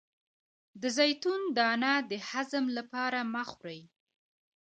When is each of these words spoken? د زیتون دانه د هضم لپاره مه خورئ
د 0.81 0.83
زیتون 0.97 1.41
دانه 1.57 1.93
د 2.09 2.11
هضم 2.29 2.65
لپاره 2.77 3.19
مه 3.33 3.43
خورئ 3.51 3.81